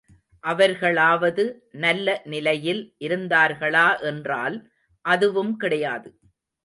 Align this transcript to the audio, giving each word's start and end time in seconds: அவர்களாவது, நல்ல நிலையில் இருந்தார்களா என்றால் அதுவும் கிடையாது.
அவர்களாவது, 0.43 1.43
நல்ல 1.77 2.07
நிலையில் 2.25 2.81
இருந்தார்களா 2.99 4.01
என்றால் 4.01 4.57
அதுவும் 5.05 5.53
கிடையாது. 5.55 6.09